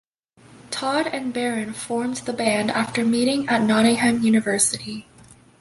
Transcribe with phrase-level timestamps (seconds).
[0.71, 5.05] Todd and Baron formed the band after meeting at Nottingham University.